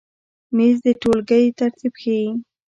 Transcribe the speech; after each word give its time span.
مېز 0.55 0.77
د 0.85 0.87
ټولګۍ 1.01 1.45
ترتیب 1.59 1.93
ښیي. 2.01 2.27